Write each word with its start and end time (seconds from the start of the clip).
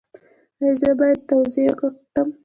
ایا 0.61 0.71
زه 0.81 0.89
باید 0.99 1.19
تواضع 1.27 1.63
وکړم؟ 1.67 2.27